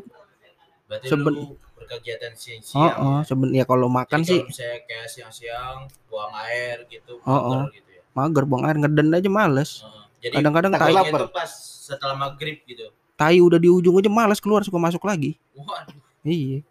Berarti 0.87 1.11
seben- 1.11 1.35
lu 1.35 1.59
berkegiatan 1.73 2.31
Oh, 2.31 2.39
siang-siang. 2.39 2.95
oh, 2.97 3.19
seben 3.21 3.51
ya 3.51 3.63
kalau 3.63 3.85
Jadi 3.85 3.97
makan 3.99 4.19
sih 4.23 4.39
Kalau 4.39 4.47
misalnya 4.47 4.79
kayak 4.83 5.07
siang-siang 5.07 5.77
buang 6.07 6.31
air 6.41 6.87
gitu, 6.87 7.19
Oh, 7.21 7.35
mager 7.63 7.75
gitu 7.75 7.89
ya. 7.91 8.01
mager 8.13 8.43
buang 8.43 8.63
air 8.63 8.75
ngeden 8.77 9.07
aja 9.11 9.27
males. 9.29 9.71
Heeh. 9.77 10.03
Jadi 10.17 10.33
Kadang-kadang 10.33 10.71
tai, 10.73 10.93
lapar. 10.93 11.19
itu 11.21 11.27
pas 11.29 11.51
setelah 11.83 12.15
maghrib 12.15 12.57
gitu. 12.63 12.87
tai 13.13 13.37
udah 13.37 13.57
di 13.57 13.67
ujung 13.67 13.95
aja 13.95 14.07
males 14.07 14.39
keluar 14.39 14.63
suka 14.63 14.77
masuk 14.77 15.03
lagi. 15.03 15.35
Waduh. 15.53 15.95
Iya. 16.23 16.63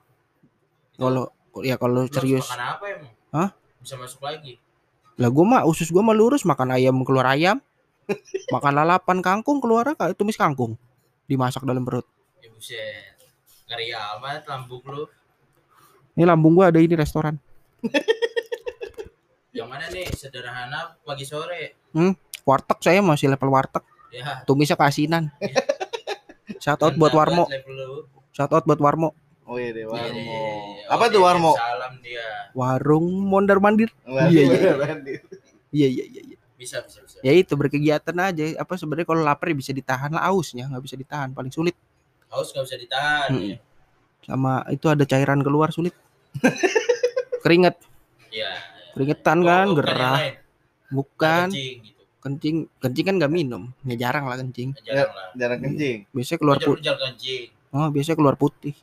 Kalau 0.96 1.28
ya 1.60 1.76
kalau 1.76 2.04
serius 2.06 2.44
Makan 2.46 2.60
apa 2.62 2.84
emang? 2.88 3.12
Hah? 3.30 3.50
Bisa 3.78 3.94
masuk 3.96 4.20
lagi. 4.20 4.56
Lah 5.16 5.28
gue 5.28 5.44
mah 5.44 5.64
usus 5.64 5.88
gue 5.88 5.98
mah 5.98 6.12
lurus 6.12 6.44
makan 6.44 6.72
ayam 6.72 7.00
keluar 7.00 7.26
ayam 7.28 7.56
makan 8.54 8.72
lalapan 8.74 9.18
kangkung 9.18 9.58
keluar 9.58 9.88
kayak 9.90 10.14
tumis 10.14 10.36
kangkung 10.36 10.76
dimasak 11.24 11.64
dalam 11.64 11.82
perut 11.82 12.04
Ya 12.38 12.48
buset. 12.48 13.16
Ngeri 13.66 13.90
amat 13.90 14.46
lambung 14.46 14.84
lu. 14.84 15.04
ini 16.12 16.22
lambung 16.22 16.54
gue 16.54 16.64
ada 16.64 16.78
ini 16.78 16.94
restoran 16.94 17.34
Yang 19.50 19.68
mana 19.68 19.88
nih? 19.88 20.04
Sederhana 20.10 21.00
pagi 21.00 21.24
sore. 21.24 21.80
warteg 22.44 22.78
saya 22.78 23.00
masih 23.00 23.26
level 23.26 23.48
warteg 23.48 23.82
Ya. 24.06 24.40
tumisnya 24.44 24.76
keasinan 24.76 25.28
shout 26.62 26.78
out 26.78 26.94
buat 26.94 27.10
Warmo 27.10 27.44
shout 28.30 28.48
out 28.48 28.64
buat 28.64 28.78
Warmo 28.78 29.12
Oh 29.44 29.54
iya 29.56 29.70
deh, 29.70 29.82
Iya, 29.82 29.92
Warmo. 29.92 30.14
iya, 30.16 30.40
iya. 30.72 30.86
Apa 30.88 31.04
Oh, 31.04 31.08
tuh 31.08 31.20
Warmo? 31.20 31.52
Warung 32.56 33.04
mondar 33.22 33.60
mandir 33.60 33.92
Waduh, 34.02 34.32
Iya, 34.32 34.42
iya. 34.48 34.72
waduh. 34.74 35.18
iya 35.70 35.88
iya 35.90 36.04
iya 36.06 36.22
iya. 36.24 36.36
Bisa, 36.56 36.80
bisa, 36.80 37.04
bisa. 37.04 37.20
ya 37.20 37.30
itu 37.30 37.52
berkegiatan 37.52 38.16
aja 38.16 38.56
apa 38.56 38.74
sebenarnya 38.74 39.04
kalau 39.04 39.20
lapar 39.20 39.46
ya 39.46 39.54
bisa 39.54 39.70
ditahan 39.70 40.08
lah 40.08 40.24
ausnya 40.26 40.64
nggak 40.64 40.80
bisa 40.80 40.96
ditahan 40.96 41.30
paling 41.30 41.52
sulit 41.52 41.76
Haus 42.26 42.48
nggak 42.50 42.64
bisa 42.64 42.76
ditahan 42.76 43.28
Mm-mm. 43.30 43.50
ya. 43.50 43.58
sama 44.24 44.64
itu 44.66 44.86
ada 44.86 45.04
cairan 45.04 45.38
keluar 45.38 45.68
sulit 45.68 45.92
keringet 47.40 47.76
Iya. 48.30 48.50
keringetan 48.92 49.38
Oh, 49.38 49.44
kan 49.44 49.66
gerah 49.76 50.18
lain. 50.18 50.34
bukan 50.88 51.46
Kencing 51.48 51.76
gitu. 51.82 52.02
kencing 52.18 52.56
kencing 52.78 53.04
kan 53.04 53.14
nggak 53.16 53.30
minum 53.30 53.62
ya 53.82 53.94
jarang 54.00 54.24
lah 54.24 54.36
kencing 54.36 54.72
Jarang 54.80 55.10
lah. 55.10 55.28
Jarang 55.34 55.60
kencing. 55.60 55.98
biasanya 56.10 56.38
keluar 56.38 56.58
putih 56.58 56.92
oh 57.70 57.88
biasanya 57.88 58.16
keluar 58.16 58.34
putih 58.34 58.74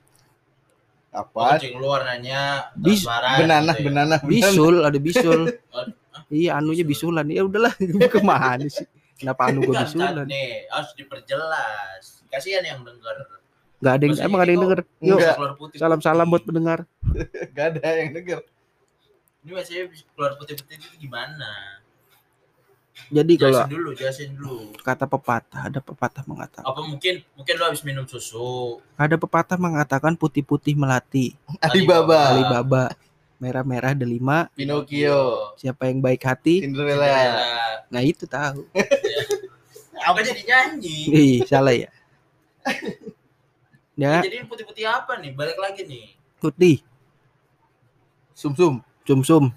Apa? 1.13 1.55
kencing 1.55 1.77
luar 1.77 2.01
nanya 2.03 2.73
Bis- 2.73 3.05
transparan 3.05 3.37
Benana, 3.39 3.71
gitu 3.71 3.77
ya. 3.77 3.85
benana, 3.85 4.15
benana. 4.17 4.27
bisul 4.27 4.75
ada 4.81 4.97
bisul 4.97 5.41
iya 6.33 6.57
anunya 6.57 6.81
Bisul. 6.81 7.13
bisulan 7.13 7.25
ya 7.27 7.41
udahlah 7.41 7.73
ke 8.13 8.19
mana 8.19 8.65
sih 8.65 8.85
kenapa 9.13 9.47
anu 9.47 9.61
gue 9.61 9.75
bisulan 9.75 10.25
nih 10.25 10.65
harus 10.67 10.91
diperjelas. 10.93 12.03
Kasihan 12.27 12.65
yang 12.65 12.81
denger. 12.81 13.17
nggak 13.77 13.93
ada 13.93 14.01
yang 14.01 14.11
Maksudnya 14.11 14.25
emang 14.27 14.41
ada 14.41 14.49
yang 14.49 14.61
denger 14.63 14.79
yuk 14.79 15.13
Enggak. 15.13 15.35
Keluar 15.35 15.53
putih. 15.53 15.77
salam 15.77 15.99
salam 15.99 16.27
buat 16.27 16.43
pendengar 16.43 16.79
Gak 17.55 17.65
ada 17.73 17.87
yang 17.93 18.11
denger. 18.11 18.39
Ini 19.39 19.51
maksudnya 19.51 19.83
keluar 20.15 20.33
putih-putih 20.33 20.75
itu 20.79 20.97
gimana? 20.99 21.82
Jadi 23.13 23.33
kalau 23.37 23.61
Jelasin 23.61 23.69
dulu, 23.69 23.89
jelasin 23.93 24.29
dulu. 24.33 24.57
kata 24.81 25.05
pepatah, 25.05 25.69
ada 25.69 25.77
pepatah 25.77 26.23
mengatakan, 26.25 26.65
Apa 26.65 26.81
mungkin 26.81 27.21
mungkin 27.33 27.53
lo 27.57 27.63
habis 27.67 27.83
minum 27.83 28.05
susu? 28.05 28.81
ada 28.95 29.15
pepatah 29.15 29.53
mengatakan 29.55 30.13
putih-putih 30.13 30.73
melati, 30.73 31.37
Alibaba. 31.61 32.33
Alibaba, 32.33 32.83
merah-merah 33.37 33.93
delima, 33.93 34.49
Pinocchio. 34.53 35.53
siapa 35.55 35.89
yang 35.89 36.01
baik 36.01 36.21
hati, 36.23 36.65
Cinderella. 36.65 37.05
Cinderella. 37.05 37.51
nah 37.93 38.01
itu 38.01 38.25
tahu. 38.25 38.65
Apa 40.03 40.19
jadi 40.19 40.41
nyanyi? 40.41 40.99
Ih, 41.07 41.37
salah 41.45 41.71
ya. 41.71 41.87
Ya, 43.93 44.25
Jadi 44.25 44.41
putih-putih 44.43 44.83
apa 44.83 45.21
nih? 45.21 45.31
Balik 45.31 45.55
lagi 45.55 45.85
nih. 45.85 46.17
putih, 46.41 46.81
Sum-sum. 48.33 48.81
sumsum. 49.05 49.53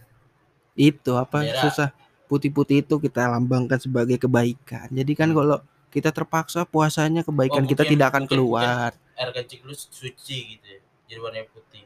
Itu 0.77 1.17
apa 1.17 1.41
Merah. 1.41 1.63
susah. 1.65 1.89
Putih-putih 2.27 2.83
itu 2.83 2.95
kita 2.99 3.27
lambangkan 3.29 3.79
sebagai 3.79 4.19
kebaikan. 4.19 4.91
Jadi 4.91 5.13
kan 5.15 5.31
Hmm. 5.31 5.37
kalau 5.37 5.57
kita 5.89 6.11
terpaksa 6.11 6.63
puasanya 6.63 7.23
kebaikan 7.23 7.63
Oh, 7.63 7.69
kita 7.69 7.83
mungkin- 7.83 7.93
tidak 7.95 8.07
akan 8.11 8.23
mungkin- 8.27 8.39
keluar. 8.43 8.91
Air 9.17 9.31
kencing 9.33 9.63
lu 9.63 9.73
suci 9.73 10.39
gitu 10.53 10.67
ya. 10.67 10.81
Jadi 11.07 11.19
warnanya 11.23 11.47
putih. 11.49 11.85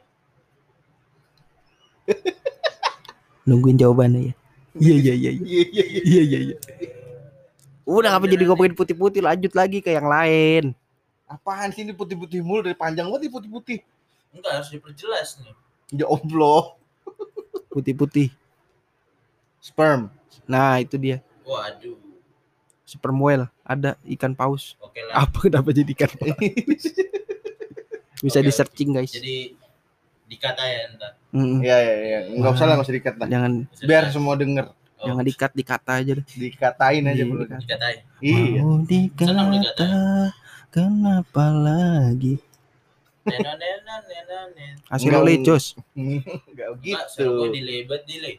Nungguin 3.47 3.77
jawabannya 3.77 4.21
ya. 4.29 4.33
Iya 4.73 4.95
iya 4.97 5.13
iya. 5.13 5.31
iya. 5.31 5.41
Iya 5.41 5.63
iya 5.63 5.83
iya. 5.85 6.01
Iya 6.01 6.21
iya 6.23 6.39
iya. 6.49 6.57
Udah 7.83 8.09
ngapa 8.13 8.25
jadi 8.25 8.43
ngomongin 8.45 8.73
putih-putih 8.73 9.21
lanjut 9.21 9.51
lagi 9.51 9.81
ke 9.81 9.91
yang 9.91 10.07
lain. 10.07 10.71
Apaan 11.25 11.71
sih 11.71 11.83
ini 11.83 11.91
putih-putih 11.91 12.43
mulu 12.43 12.63
dari 12.63 12.75
panjang 12.75 13.07
banget 13.07 13.31
putih-putih. 13.31 13.79
Enggak 14.31 14.51
harus 14.57 14.69
diperjelas 14.69 15.39
nih. 15.39 15.53
Ya 15.93 16.05
Allah. 16.07 16.75
Putih-putih. 17.69 18.31
Sperm. 19.59 20.11
Nah, 20.45 20.79
itu 20.79 20.95
dia. 20.95 21.23
Waduh. 21.43 21.97
Sperm 22.83 23.23
whale, 23.23 23.47
ada 23.63 23.95
ikan 24.03 24.35
paus. 24.35 24.75
Oke 24.83 24.99
lah. 24.99 25.23
Apa 25.23 25.47
kenapa 25.47 25.71
jadi 25.71 25.91
ikan 25.95 26.11
paus? 26.19 26.35
Bisa 28.19 28.39
Oke, 28.39 28.47
di 28.47 28.51
searching 28.51 28.89
guys. 28.91 29.11
Jadi 29.15 29.55
dikatain 30.27 30.95
ntar. 30.95 31.11
Mm-mm. 31.31 31.59
Iya 31.63 31.77
iya 31.79 31.95
iya. 32.03 32.19
Enggak 32.31 32.59
usah 32.59 32.65
lah 32.67 32.73
enggak 32.75 32.87
usah 32.87 32.95
dikat 32.95 33.15
lah. 33.15 33.27
Jangan 33.27 33.51
Biar 33.83 34.03
semua 34.11 34.35
denger. 34.35 34.65
Oh, 35.01 35.07
jangan 35.09 35.23
dikat 35.25 35.51
dikata 35.57 35.91
aja 35.97 36.11
deh. 36.19 36.25
Dikatain 36.29 37.03
aja 37.07 37.23
bro. 37.25 37.43
dikatain. 37.47 37.99
Iya. 38.21 38.59
Mau 38.61 38.77
dikata 38.85 39.87
kenapa 40.69 41.45
lagi? 41.49 42.37
Hasil 44.91 45.09
Enggak. 45.09 45.25
lecos. 45.25 45.65
Enggak 45.97 46.69
gitu. 46.83 47.49
delay 47.49 47.87
banget 47.87 48.03
delay. 48.05 48.35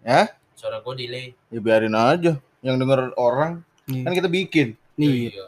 Ya? 0.00 0.32
Suara 0.60 0.76
gue 0.78 0.94
delay. 0.94 1.32
Ya 1.48 1.56
biarin 1.58 1.96
aja. 1.96 2.36
Yang 2.60 2.76
denger 2.76 3.00
orang 3.16 3.64
Nih, 3.88 4.04
kan 4.04 4.12
kita 4.12 4.28
bikin. 4.28 4.76
nih 4.94 5.32
Iya. 5.32 5.46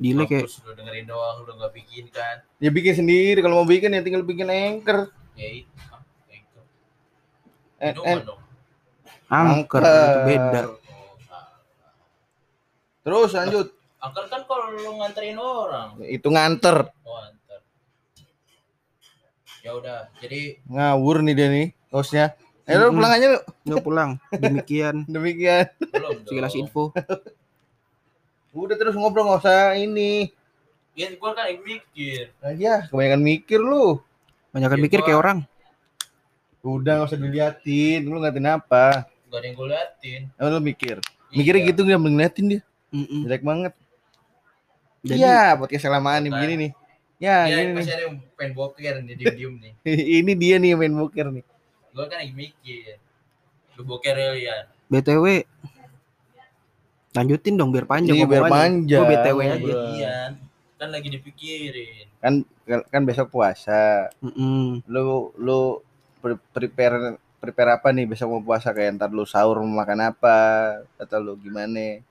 delay 0.00 0.24
kayak 0.24 0.48
lu 0.48 0.72
dengerin 0.72 1.04
doang, 1.04 1.36
lu 1.42 1.52
nggak 1.52 1.72
bikin 1.74 2.08
kan? 2.08 2.40
Ya 2.56 2.70
bikin 2.70 2.94
sendiri. 2.96 3.38
Kalau 3.38 3.60
mau 3.60 3.68
bikin 3.68 3.92
ya 3.92 4.00
tinggal 4.00 4.24
bikin 4.24 4.48
anchor. 4.48 5.12
Ya 5.36 5.48
itu. 5.52 5.68
Ah, 5.76 6.00
itu. 6.32 6.60
En, 7.78 7.92
Minuman 7.92 8.08
en, 8.10 8.18
dong. 8.24 8.40
angker 9.28 9.82
Angker. 9.84 9.84
itu 9.84 10.20
beda. 10.24 10.60
Oh, 10.64 10.76
terus 13.04 13.30
lanjut. 13.34 13.66
Angker 13.98 14.24
kan 14.26 14.42
kalau 14.44 14.66
lu 14.70 14.96
nganterin 14.96 15.36
orang. 15.36 15.88
Itu 16.00 16.28
nganter. 16.28 16.88
Oh, 17.02 17.18
antar. 17.18 17.60
Ya 19.60 19.74
udah, 19.74 20.08
jadi 20.16 20.56
Ngawur 20.64 21.20
nih 21.20 21.34
dia 21.34 21.48
nih 21.48 21.66
hostnya. 21.90 22.32
Eh 22.68 22.76
lu 22.76 22.92
pulang 22.92 23.10
aja 23.10 23.26
lu. 23.28 23.40
Nggak 23.64 23.82
pulang. 23.82 24.10
Demikian 24.30 24.96
Demikian. 25.10 25.64
belum 25.80 26.20
sekilas 26.26 26.54
info. 26.54 26.92
Udah 28.50 28.76
terus 28.76 28.92
ngobrol 28.92 29.24
nggak 29.24 29.40
usah 29.40 29.72
ini. 29.74 30.28
Ya, 30.92 31.14
gua 31.14 31.30
kan 31.30 31.46
yang 31.46 31.62
mikir. 31.62 32.34
Nah, 32.38 32.52
ya, 32.52 32.74
kebanyakan 32.84 33.22
mikir 33.22 33.56
lu. 33.56 34.02
Banyak 34.50 34.68
Ya, 34.68 34.76
mikir 34.76 34.98
gua- 34.98 35.06
kayak 35.06 35.18
orang. 35.18 35.38
Udah 36.60 36.92
nggak 36.96 37.08
usah 37.08 37.18
diliatin. 37.18 38.00
Lu 38.02 38.18
ngatin 38.18 38.48
apa? 38.50 39.06
Gak 39.24 39.38
ada 39.38 39.46
yang 39.46 39.54
gue 39.54 39.68
liatin. 39.68 40.20
Oh, 40.36 40.48
lu 40.48 40.58
mikir. 40.58 40.96
Mikirnya 41.30 41.62
Iya. 41.62 41.68
gitu 41.70 41.80
nggak 41.82 42.00
ngeliatin 42.00 42.46
dia. 42.48 42.60
Mm-mm. 42.90 43.20
Jelek 43.22 43.42
banget. 43.42 43.72
Iya, 45.00 45.54
podcast 45.54 45.84
kelamaan 45.84 46.20
nih 46.20 46.32
begini 46.32 46.54
nih. 46.58 46.70
Ya, 47.18 47.36
Ya, 47.44 47.56
gini 47.56 47.62
nih. 47.68 47.74
masih 47.76 47.92
ada 47.92 48.02
yang 48.04 48.16
pengen 48.34 48.52
boker 48.54 48.94
nih, 48.98 49.14
diem-diem 49.20 49.54
nih. 49.56 49.72
ini 50.18 50.32
dia 50.34 50.56
nih 50.56 50.68
yang 50.72 50.80
main 50.80 50.94
boker 50.96 51.26
nih. 51.30 51.44
Gue 51.94 52.04
kan 52.06 52.18
lagi 52.20 52.34
mikir. 52.34 52.98
Lu 53.78 53.82
boker 53.86 54.16
ya. 54.36 54.66
BTW 54.88 55.44
lanjutin 57.16 57.54
dong 57.58 57.74
biar 57.74 57.86
panjang 57.88 58.14
Iya, 58.14 58.26
biar 58.28 58.44
panjang. 58.46 59.00
Gua 59.02 59.10
BTW 59.10 59.38
aja. 59.42 59.56
Bro. 59.58 59.80
Iya. 59.96 60.16
Kan 60.78 60.88
lagi 60.94 61.08
dipikirin. 61.10 62.06
Kan 62.22 62.34
kan 62.92 63.02
besok 63.02 63.32
puasa. 63.32 64.12
Mm-mm. 64.22 64.84
Lu 64.86 65.32
lu 65.34 65.82
pre- 66.22 66.38
prepare 66.54 67.18
prepare 67.38 67.70
apa 67.78 67.90
nih 67.94 68.06
besok 68.06 68.28
mau 68.38 68.42
puasa 68.42 68.70
kayak 68.74 68.98
ntar 68.98 69.10
lu 69.10 69.22
sahur 69.26 69.62
mau 69.62 69.82
makan 69.82 70.14
apa 70.14 70.36
atau 70.98 71.18
lu 71.18 71.34
gimana? 71.38 72.02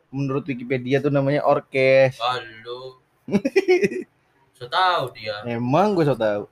menurut 0.08 0.44
Wikipedia 0.44 0.98
tuh 0.98 1.10
namanya 1.10 1.42
orkes. 1.42 2.18
Halo. 2.18 2.98
So 4.56 4.64
tahu 4.66 5.12
dia. 5.12 5.44
Emang 5.44 5.92
gue 5.92 6.02
so 6.02 6.16
tau. 6.16 6.48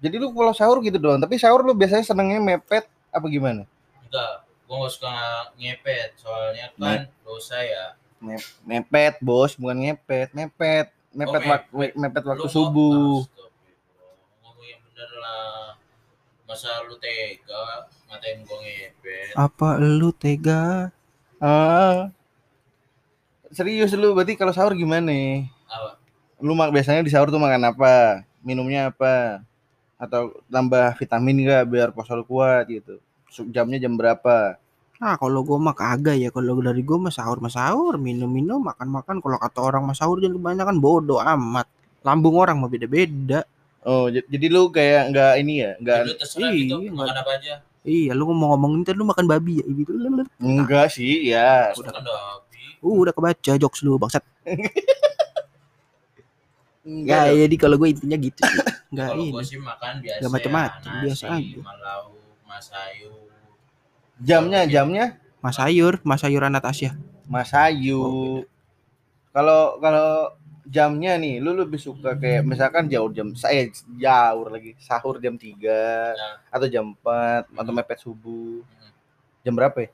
Jadi 0.00 0.16
lu 0.16 0.32
kalau 0.32 0.56
sahur 0.56 0.80
gitu 0.80 0.96
doang, 0.96 1.20
tapi 1.20 1.36
sahur 1.36 1.60
lu 1.60 1.76
biasanya 1.76 2.00
senengnya 2.00 2.40
mepet 2.40 2.88
apa 3.12 3.26
gimana? 3.28 3.68
Enggak, 4.08 4.48
gue 4.64 4.76
gak 4.80 4.92
suka 4.96 5.12
ngepet. 5.60 6.16
Soalnya 6.16 6.72
kan 6.80 7.04
dosa 7.20 7.60
ya. 7.60 7.84
Mepet, 8.64 9.20
bos, 9.20 9.52
bukan 9.60 9.76
ngepet, 9.76 10.32
mepet. 10.32 10.88
Mepet, 11.10 11.42
Oh, 11.42 11.50
waktu 11.50 11.98
mepet 11.98 12.22
waktu 12.22 12.46
Lu 12.46 12.52
subuh. 12.52 13.26
Astagfirullah. 13.26 14.14
Ngomong 14.46 14.66
yang 14.70 14.80
bener 14.88 15.10
lah. 15.18 15.74
Masa 16.46 16.70
lu 16.86 16.96
tega 17.02 17.90
ngatain 18.08 18.38
gue 18.46 18.58
ngepet. 18.62 19.32
Apa 19.36 19.68
lu 19.82 20.10
tega? 20.16 20.94
Ah. 21.42 22.08
Serius 23.50 23.90
lu, 23.98 24.14
berarti 24.14 24.38
kalau 24.38 24.54
sahur 24.54 24.72
gimana? 24.78 25.10
Apa? 25.66 25.98
Lu 26.38 26.54
mak 26.54 26.70
biasanya 26.70 27.02
di 27.02 27.10
sahur 27.10 27.28
tuh 27.28 27.42
makan 27.42 27.74
apa? 27.74 28.22
Minumnya 28.46 28.94
apa? 28.94 29.42
Atau 30.00 30.40
tambah 30.48 30.96
vitamin 30.96 31.44
enggak 31.44 31.62
biar 31.68 31.88
puasa 31.92 32.16
lu 32.16 32.24
kuat 32.24 32.64
gitu? 32.66 32.96
Jamnya 33.52 33.76
jam 33.78 33.94
berapa? 33.94 34.56
Ah, 34.96 35.16
kalau 35.16 35.44
gua 35.44 35.60
mah 35.60 35.76
kagak 35.76 36.16
ya. 36.16 36.32
Kalau 36.32 36.56
dari 36.58 36.80
gua 36.80 37.08
mah 37.08 37.12
sahur 37.12 37.36
mah 37.38 37.52
sahur, 37.52 37.96
minum-minum, 37.96 38.64
makan-makan. 38.64 39.20
Kalau 39.20 39.36
kata 39.36 39.58
orang 39.60 39.82
mah 39.84 39.96
sahur 39.96 40.16
jangan 40.18 40.40
kebanyakan 40.40 40.76
bodoh 40.80 41.20
amat. 41.20 41.68
Lambung 42.00 42.36
orang 42.36 42.56
mah 42.56 42.68
beda-beda. 42.68 43.44
Oh, 43.80 44.08
j- 44.08 44.24
jadi 44.28 44.46
lu 44.48 44.68
kayak 44.68 45.12
enggak 45.12 45.32
ini 45.40 45.54
ya? 45.64 45.72
Lu 45.80 46.12
terserah 46.16 46.48
Iya, 46.48 46.56
gitu, 46.56 46.74
nggak- 46.80 46.96
makan 46.96 47.16
apa 47.16 47.30
aja. 47.36 47.54
Iya, 47.80 48.12
lu 48.12 48.28
mau 48.28 48.52
ngomongin 48.52 48.84
ntar 48.84 48.92
lu 48.92 49.08
makan 49.08 49.24
babi 49.24 49.60
ya 49.60 49.66
gitu. 49.68 49.92
enggak 50.36 50.86
sih, 50.92 51.32
ya. 51.32 51.72
Makan 51.72 52.04
babi. 52.04 52.76
Uh, 52.80 52.96
udah 53.04 53.12
kebaca 53.12 53.52
jokes 53.56 53.80
lu 53.80 53.96
bangsat. 53.96 54.24
Enggak. 56.80 57.24
Ya, 57.28 57.34
jadi 57.44 57.56
kalau 57.56 57.76
gue 57.76 57.88
intinya 57.92 58.16
gitu 58.16 58.40
sih. 58.40 58.58
Enggak 58.90 59.08
Kalau 59.12 59.22
ini. 59.22 59.30
gue 59.32 59.44
sih 59.44 59.58
makan 59.58 59.92
biasa. 60.00 60.18
Nggak 60.18 60.32
macem-macem, 60.32 60.80
ya, 60.82 61.00
biasa 61.00 61.24
nasi, 61.26 61.36
aja. 61.36 61.58
Malau, 61.62 62.02
masayu. 62.42 63.12
Jamnya, 64.18 64.60
jamnya 64.64 65.04
Mas 65.40 65.56
sayur, 65.56 65.94
mas 66.02 66.20
sayuran 66.20 66.52
Natasha. 66.52 66.92
Mas 67.24 67.48
Ayu. 67.50 67.96
Oh, 67.96 68.40
Kalau 69.30 69.78
kalau 69.78 70.34
jamnya 70.66 71.16
nih, 71.16 71.38
lu 71.38 71.54
lebih 71.54 71.78
suka 71.78 72.12
kayak 72.12 72.44
misalkan 72.44 72.84
jauh 72.86 73.08
jam 73.08 73.32
saya 73.32 73.64
jauh 73.96 74.44
lagi 74.46 74.76
sahur 74.76 75.16
jam 75.16 75.34
3 75.34 76.12
Nah. 76.12 76.36
atau 76.50 76.66
jam 76.66 76.92
4 76.92 77.48
atau 77.50 77.64
Hmm. 77.66 77.78
mepet 77.78 77.98
subuh. 77.98 78.60
Hmm. 78.60 78.92
Jam 79.40 79.54
berapa 79.54 79.78
ya? 79.78 79.90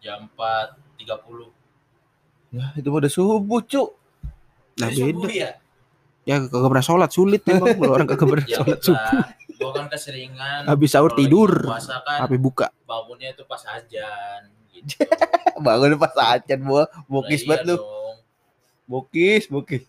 Jam 0.00 0.30
4.30. 0.32 1.52
Ya, 2.48 2.72
itu 2.72 2.88
udah 2.88 3.10
subuh, 3.10 3.60
Cuk. 3.60 3.90
Nah, 4.78 4.88
Jadi 4.88 4.96
subuh 5.02 5.26
beda. 5.26 5.36
ya? 5.36 5.50
Ya 6.26 6.42
kagak 6.42 6.68
pernah 6.68 6.82
sholat 6.84 7.10
sulit 7.14 7.46
emang 7.46 7.78
kalau 7.78 7.92
orang 7.94 8.04
kagak 8.04 8.26
pernah 8.26 8.46
Ya 8.50 8.56
sholat 8.58 8.78
subuh. 8.82 9.22
Gue 9.56 9.70
kan 9.72 9.86
keseringan. 9.86 10.66
Habis 10.66 10.90
sahur 10.92 11.14
tidur. 11.14 11.48
Puasa 11.64 12.02
kan 12.02 12.26
Tapi 12.26 12.36
buka. 12.36 12.68
bangunnya 12.82 13.30
itu 13.30 13.46
pas 13.46 13.62
ajan 13.64 14.42
gitu. 14.74 15.06
Bangun 15.56 15.96
pas 15.96 16.12
acan 16.36 16.60
gua, 16.60 16.84
bokis 17.08 17.40
iya 17.40 17.48
banget 17.48 17.64
lu. 17.64 17.76
dong. 17.80 18.16
Bokis, 18.84 19.48
bokis. 19.48 19.82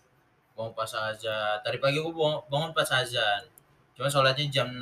Bangun 0.56 0.72
pas 0.72 0.88
azan. 0.88 1.56
Tadi 1.60 1.76
pagi 1.76 2.00
gua 2.00 2.10
bangun, 2.10 2.40
bangun 2.48 2.70
pas 2.72 2.88
azan. 2.88 3.44
Cuma 3.92 4.08
sholatnya 4.08 4.48
jam 4.48 4.72
6. 4.72 4.80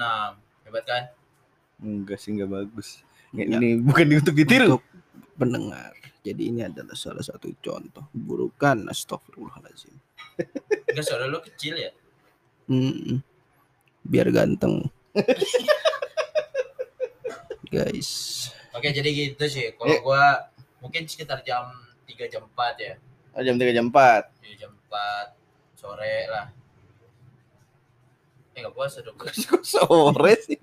Hebat 0.62 0.84
kan? 0.86 1.02
Enggak 1.82 2.22
sih, 2.22 2.30
enggak 2.32 2.54
bagus. 2.54 3.02
Ya, 3.34 3.42
Ya. 3.44 3.58
Ini 3.58 3.82
bukan 3.82 4.06
untuk 4.14 4.32
ditiru. 4.32 4.78
Untuk 4.78 4.86
pendengar. 5.36 5.92
Jadi 6.20 6.50
ini 6.50 6.64
adalah 6.64 6.96
salah 6.96 7.22
satu 7.22 7.52
contoh 7.60 8.08
burukan 8.10 8.88
astagfirullahaladzim. 8.88 9.94
Enggak 10.90 11.04
saudara 11.06 11.28
lu 11.28 11.38
kecil 11.38 11.78
ya? 11.78 11.92
Mm, 12.66 13.22
biar 14.02 14.28
ganteng. 14.34 14.90
Guys. 17.66 18.10
Oke, 18.72 18.90
jadi 18.90 19.08
gitu 19.10 19.44
sih. 19.46 19.72
Kalau 19.74 19.90
Eh. 19.90 20.00
gua 20.02 20.50
mungkin 20.78 21.06
sekitar 21.06 21.42
jam 21.42 21.70
3 22.06 22.26
jam 22.26 22.42
4 22.46 22.74
ya. 22.78 22.94
Oh, 23.34 23.42
jam 23.42 23.56
3 23.56 23.70
jam 23.70 23.86
4. 23.90 24.30
Jadi 24.42 24.54
jam 24.56 24.72
4 24.86 25.34
sore 25.74 26.16
lah. 26.30 26.46
Eh 28.52 28.64
enggak 28.64 28.72
puasa 28.72 29.04
dong. 29.04 29.16
Sore 29.66 30.32
sih? 30.40 30.56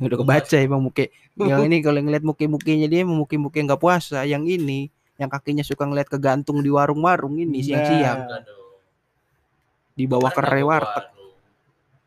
Udah 0.00 0.16
kebaca 0.16 0.56
emang 0.56 0.80
muke. 0.80 1.12
Yang 1.36 1.60
ini 1.68 1.76
kalau 1.80 2.00
ngeliat 2.00 2.24
muke-mukenya 2.24 2.86
dia 2.86 3.04
emang 3.04 3.18
muke-muke 3.18 3.58
nggak 3.58 3.76
puasa. 3.76 4.24
Yang 4.24 4.56
ini 4.56 4.80
yang 5.14 5.28
kakinya 5.28 5.60
suka 5.60 5.84
ngeliat 5.84 6.08
kegantung 6.08 6.58
di 6.58 6.68
warung-warung 6.68 7.36
ini 7.36 7.60
siang-siang 7.60 8.24
Enggak 8.24 8.40
dong. 8.48 8.80
di 9.92 10.04
bawah 10.04 10.32
warteg. 10.32 11.04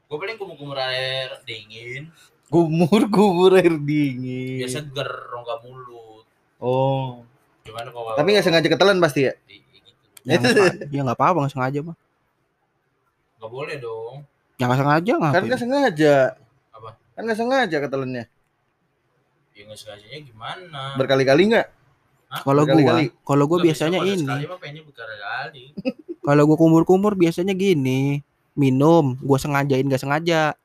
Gue 0.04 0.18
paling 0.18 0.38
kumur-kumur 0.38 0.78
air 0.78 1.38
dingin, 1.42 2.10
Kumur 2.46 3.06
kumur 3.08 3.54
air 3.54 3.74
dingin. 3.76 4.62
biar 4.62 4.70
seger 4.72 5.10
rongga 5.30 5.62
mulut. 5.62 6.26
Oh. 6.58 7.22
Gimana 7.62 7.90
kalau 7.90 8.14
Tapi 8.14 8.28
nggak 8.30 8.44
sengaja 8.44 8.68
ketelan 8.68 8.98
pasti 8.98 9.26
ya? 9.26 9.34
di- 9.46 9.62
gitu. 9.62 9.90
Ya 10.26 10.38
nggak 10.38 10.54
apa- 10.58 10.90
ya 10.90 11.02
nggak 11.02 11.18
apa-apa 11.18 11.38
nggak 11.42 11.54
sengaja 11.54 11.80
mah. 11.84 11.96
Nggak 13.38 13.52
boleh 13.52 13.76
dong. 13.78 14.16
Ya 14.58 14.64
nggak 14.66 14.80
sengaja 14.80 15.12
Kan 15.12 15.20
ngapain? 15.20 15.44
nggak 15.46 15.62
sengaja. 15.62 16.16
Kan 17.14 17.30
nggak 17.30 17.38
sengaja 17.38 17.78
ketelannya. 17.78 18.26
Ya 19.54 19.62
nggak 19.70 19.80
sengajanya 19.80 20.20
gimana? 20.26 20.82
Berkali-kali 20.98 21.42
nggak? 21.54 21.68
Kalau 22.42 22.66
gua, 22.66 23.06
kalau 23.22 23.44
gua 23.46 23.58
Nggak, 23.62 23.68
biasanya 23.70 24.00
ini. 24.02 24.26
Kalau 26.24 26.42
gua 26.48 26.58
kumur-kumur 26.58 27.14
biasanya 27.14 27.54
gini, 27.54 28.24
minum, 28.58 29.14
gua 29.22 29.38
sengajain 29.38 29.86
gak 29.86 30.02
sengaja. 30.02 30.58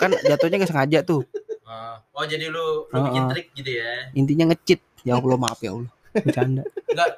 Kan 0.00 0.14
jatuhnya 0.30 0.64
gak 0.64 0.70
sengaja 0.70 0.98
tuh. 1.04 1.26
Ah, 1.66 1.98
oh 2.14 2.24
jadi 2.24 2.48
lu 2.48 2.88
lu 2.88 2.98
bikin 3.10 3.20
Ah, 3.20 3.26
ah. 3.26 3.30
trik 3.34 3.46
gitu 3.58 3.70
ya? 3.74 4.08
Intinya 4.14 4.54
ngecit. 4.54 4.80
Ya 5.04 5.18
Allah 5.18 5.36
maaf 5.36 5.60
ya 5.60 5.76
Allah. 5.76 5.90
Bercanda. 6.14 6.62
Enggak. 6.88 7.10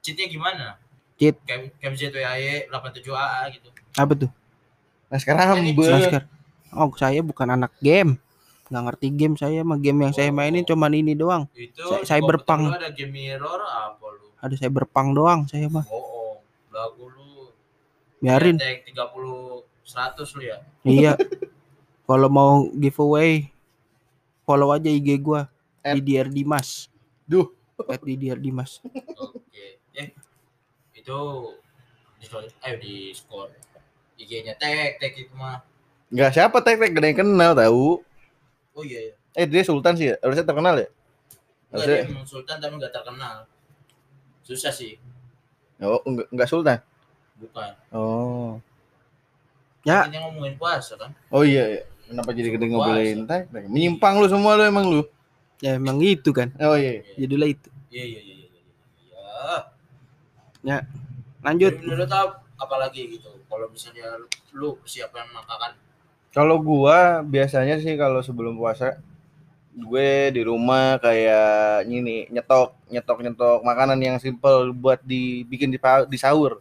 Cheatnya 0.00 0.26
gimana? 0.30 0.64
Cheat. 1.20 1.36
Kayak 1.44 1.74
kayak 1.82 1.94
ZWAY 1.98 2.70
87AA 2.72 3.40
gitu. 3.52 3.68
Nah 3.68 4.00
Apa 4.06 4.12
tuh? 4.16 4.30
sekarang 5.18 5.58
Ini 5.60 5.72
be. 5.74 5.84
Laskar. 5.84 6.22
Oh, 6.74 6.90
saya 6.94 7.20
bukan 7.22 7.50
anak 7.58 7.74
game. 7.82 8.18
Nggak 8.70 8.82
ngerti 8.86 9.06
game 9.10 9.34
saya 9.34 9.66
mah 9.66 9.78
game 9.82 10.06
yang 10.06 10.14
saya 10.14 10.30
mainin 10.30 10.62
cuman 10.62 10.94
ini 10.94 11.18
doang. 11.18 11.50
Itu 11.58 11.82
komputer 12.06 12.62
lu 12.62 12.70
ada 12.70 12.90
game 12.94 13.10
mirror 13.10 13.58
apa 13.66 14.06
lu? 14.14 14.30
Ada 14.38 14.54
cyberpunk 14.54 15.08
doang 15.18 15.50
saya 15.50 15.66
mah. 15.66 15.82
Bohong. 15.90 16.38
Lagu 16.70 17.10
lu 17.10 17.50
Biarin. 18.22 18.62
Tek 18.62 18.86
30 18.86 19.66
100 19.82 20.36
lu 20.38 20.42
ya. 20.46 20.58
Iya. 20.86 21.12
Kalau 22.08 22.30
mau 22.30 22.70
giveaway 22.70 23.50
follow 24.46 24.70
aja 24.70 24.86
IG 24.86 25.18
gua 25.18 25.50
At- 25.82 25.98
Didier 25.98 26.30
Dimas. 26.30 26.86
Duh. 27.26 27.50
At 27.90 28.06
Didier 28.06 28.38
Dimas. 28.38 28.78
Oke. 29.18 29.82
Eh 29.98 30.14
itu 30.94 31.18
di 32.22 32.26
eh 32.62 32.74
di 32.78 32.94
score 33.16 33.50
IG-nya 34.14 34.54
tek 34.54 35.02
tek 35.02 35.18
itu 35.18 35.34
mah. 35.34 35.58
Nggak 36.10 36.30
siapa 36.34 36.58
tek 36.66 36.76
tek 36.82 36.90
gak 36.90 37.00
ada 37.00 37.08
yang 37.14 37.20
kenal 37.22 37.50
tahu. 37.54 38.02
Oh 38.74 38.82
iya 38.82 39.10
ya. 39.10 39.14
Eh 39.38 39.46
dia 39.46 39.62
Sultan 39.62 39.94
sih 39.94 40.10
ya? 40.10 40.18
Harusnya 40.18 40.42
terkenal 40.42 40.74
ya? 40.74 40.88
Enggak 41.70 41.70
Harusnya 41.70 41.94
dia 41.94 42.10
emang 42.10 42.26
sultan 42.26 42.56
tapi 42.58 42.74
enggak 42.74 42.92
terkenal. 42.94 43.36
Susah 44.42 44.72
sih. 44.74 44.98
Oh, 45.78 46.02
enggak, 46.02 46.26
enggak 46.34 46.48
Sultan. 46.50 46.78
Bukan. 47.38 47.70
Oh. 47.94 48.58
Ya. 49.86 50.10
Kita 50.10 50.18
ngomongin 50.26 50.58
puasa 50.58 50.98
kan. 50.98 51.14
Oh 51.30 51.46
iya, 51.46 51.78
iya. 51.78 51.82
Kenapa 52.10 52.34
jadi 52.34 52.48
gede 52.58 52.66
ngobrolin 52.74 53.22
tek 53.30 53.46
tek? 53.54 53.64
Menyimpang 53.70 54.18
lu 54.18 54.26
semua 54.26 54.58
lu 54.58 54.66
emang 54.66 54.90
lu. 54.90 55.02
Ya 55.62 55.78
emang 55.78 56.02
itu 56.02 56.34
kan. 56.34 56.50
Oh 56.58 56.74
iya. 56.74 57.06
Judulnya 57.14 57.54
itu. 57.54 57.68
Iya 57.94 58.04
iya 58.04 58.20
iya 58.20 58.34
iya. 58.34 58.48
iya. 58.50 59.56
Iya. 60.66 60.78
Lanjut. 61.46 61.72
Menurut 61.86 62.10
apalagi 62.58 63.14
gitu. 63.14 63.30
Kalau 63.46 63.70
misalnya 63.70 64.18
lu 64.50 64.74
persiapan 64.82 65.30
makan 65.30 65.72
Kalau 66.30 66.62
gua 66.62 67.26
biasanya 67.26 67.82
sih 67.82 67.98
kalau 67.98 68.22
sebelum 68.22 68.54
puasa 68.54 69.02
gue 69.70 70.34
di 70.34 70.42
rumah 70.42 70.98
kayak 70.98 71.86
ini 71.86 72.26
nyetok 72.28 72.74
nyetok 72.90 73.18
nyetok 73.22 73.58
makanan 73.62 73.98
yang 74.02 74.16
simple 74.18 74.74
buat 74.74 74.98
dibikin 75.02 75.70
di, 75.70 75.78
di 76.10 76.18
sahur 76.18 76.58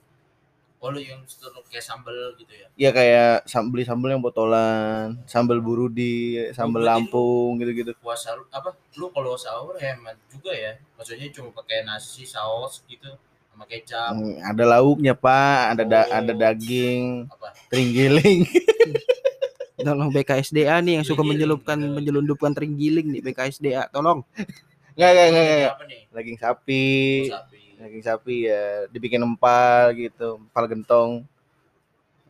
Oh 0.80 0.88
lu 0.88 1.04
yang 1.04 1.20
kayak 1.68 1.84
sambal 1.84 2.16
gitu 2.40 2.54
ya? 2.56 2.68
ya 2.80 2.90
kayak 2.96 3.44
sam- 3.44 3.68
beli 3.68 3.84
sambal 3.84 4.16
yang 4.16 4.24
botolan 4.24 5.20
sambal 5.28 5.60
burudi 5.60 6.40
sambal 6.56 6.80
Oh, 6.80 6.86
berarti 6.88 6.90
lampung 7.04 7.50
gitu-gitu 7.60 7.92
Puasa 8.00 8.32
lu 8.38 8.48
apa? 8.48 8.72
Lu 8.96 9.12
kalau 9.12 9.36
sahur 9.36 9.76
hemat 9.76 10.16
juga 10.32 10.56
ya. 10.56 10.80
Maksudnya 10.96 11.28
cuma 11.36 11.52
pakai 11.52 11.84
nasi 11.84 12.24
saus 12.24 12.80
gitu 12.88 13.12
sama 13.52 13.68
kecap 13.68 14.16
Hmm, 14.16 14.40
ada 14.40 14.64
lauknya 14.64 15.12
pak 15.18 15.76
ada 15.76 15.84
da- 15.84 16.08
Oh. 16.08 16.18
ada 16.24 16.32
daging 16.32 17.28
apa? 17.28 17.48
terenggiling 17.68 18.48
Tolong 19.80 20.10
BKSDA 20.10 20.76
nih 20.80 21.00
yang 21.00 21.06
suka 21.06 21.22
menyelupkan 21.22 21.80
menyelundupkan 21.80 22.52
terenggiling 22.52 23.08
nih 23.10 23.22
BKSDA. 23.22 23.88
Tolong. 23.88 24.24
nggak 24.92 25.10
nggak 25.10 25.28
nggak 25.32 25.74
daging 26.12 26.36
sapi 26.38 26.88
Oh, 27.26 27.40
sapi. 27.40 27.62
daging 27.80 28.04
sapi 28.04 28.36
ya 28.46 28.64
dibikin 28.88 29.24
empal 29.24 29.96
gitu 29.96 30.36
empal 30.38 30.64
gentong 30.68 31.12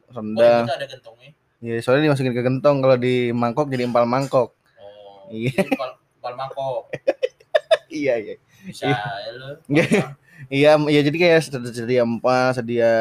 Oh, 0.05 0.13
rendang 0.15 0.65
itu 0.65 0.73
ada 0.73 0.85
gentongnya. 0.85 1.29
ya 1.59 1.75
soalnya 1.79 2.03
dimasukin 2.07 2.29
ke 2.31 2.41
gentong 2.41 2.77
kalau 2.79 2.93
di 2.95 3.29
mangkok 3.31 3.67
jadi 3.67 3.85
empal 3.85 4.05
mangkok 4.05 4.53
Oh. 4.77 5.25
Iya. 5.29 5.53
Ini 5.55 5.73
pal, 5.73 5.91
pal 6.19 6.33
mangkok. 6.33 6.89
iya 7.91 8.13
iya 8.17 8.35
Bisa 8.59 8.85
ya. 8.85 8.97
Nggak. 9.65 9.89
Iya, 10.49 10.71
iya 10.93 11.01
jadi 11.03 11.17
kayak 11.17 11.39
sedia, 11.43 11.69
sedia 11.71 12.01
empal, 12.01 12.53
sedia 12.53 12.91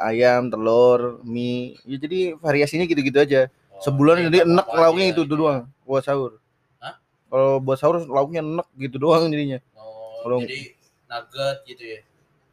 ayam, 0.00 0.46
telur, 0.46 1.18
mie. 1.22 1.78
Ya 1.82 1.96
jadi 1.96 2.34
variasinya 2.36 2.82
gitu-gitu 2.84 3.14
aja. 3.16 3.42
Sebulan 3.82 4.16
iya, 4.18 4.24
jadi 4.30 4.38
enak 4.48 4.66
lauknya 4.66 5.04
aja 5.08 5.12
itu 5.12 5.22
tuh 5.24 5.36
ya. 5.36 5.40
doang 5.40 5.60
buat 5.84 6.02
sahur. 6.02 6.32
Hah? 6.80 6.94
Kalau 7.28 7.52
buat 7.60 7.78
sahur 7.78 7.96
lauknya 8.08 8.40
enak 8.40 8.68
gitu 8.76 8.96
doang 8.96 9.28
jadinya. 9.28 9.58
Oh, 9.76 10.24
Kalau- 10.24 10.40
jadi 10.42 10.60
nugget 11.06 11.58
gitu 11.68 11.84
ya. 11.84 12.00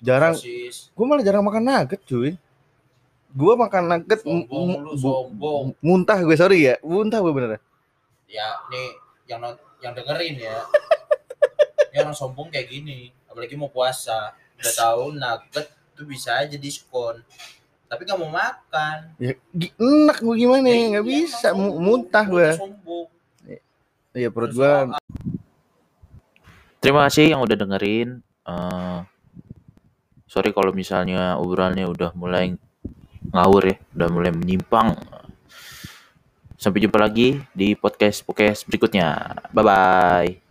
Jarang, 0.03 0.35
gue 0.35 1.05
malah 1.07 1.23
jarang 1.23 1.43
makan 1.47 1.63
nugget 1.63 2.01
cuy. 2.03 2.35
Gue 3.33 3.53
makan 3.55 3.83
nugget 3.87 4.19
Sombong 4.21 4.83
lu, 4.83 5.73
muntah 5.79 6.19
gue 6.19 6.35
sorry 6.35 6.67
ya, 6.67 6.75
muntah 6.83 7.23
gue 7.23 7.31
bener. 7.31 7.57
Ya, 8.27 8.59
nih 8.67 8.99
yang 9.31 9.39
yang 9.79 9.95
dengerin 9.95 10.43
ya. 10.43 10.67
Ini 11.93 12.03
orang 12.03 12.17
sombong 12.17 12.51
kayak 12.51 12.67
gini, 12.67 13.15
apalagi 13.31 13.55
mau 13.55 13.71
puasa. 13.71 14.35
Udah 14.59 14.73
tahu 14.75 15.15
nugget 15.15 15.71
tuh 15.95 16.03
bisa 16.03 16.35
aja 16.35 16.57
diskon. 16.59 17.23
Tapi 17.93 18.09
nggak 18.09 18.19
mau 18.25 18.33
makan. 18.33 18.97
Ya, 19.21 19.37
enak 19.77 20.17
gue 20.17 20.35
gimana 20.35 20.65
ya, 20.65 20.97
nggak 20.97 21.05
Iya, 21.05 21.13
bisa, 21.21 21.47
mu- 21.53 21.77
sombong. 21.77 22.09
muntah 22.09 22.25
gue. 22.25 22.49
Iya 24.13 24.29
perut 24.33 24.49
gue. 24.49 24.71
Terima 26.81 27.05
kasih 27.05 27.37
yang 27.37 27.41
udah 27.45 27.53
dengerin. 27.53 28.25
Eh, 28.49 28.97
sorry 30.25 30.49
kalau 30.57 30.73
misalnya 30.73 31.37
obrolannya 31.37 31.85
udah 31.85 32.17
mulai 32.17 32.57
ngawur 33.29 33.63
ya, 33.69 33.77
udah 33.93 34.09
mulai 34.09 34.31
menyimpang. 34.33 34.97
Sampai 36.57 36.81
jumpa 36.81 36.97
lagi 36.97 37.45
di 37.53 37.77
podcast 37.77 38.25
podcast 38.25 38.65
berikutnya. 38.65 39.37
Bye 39.53 39.61
bye. 39.61 40.42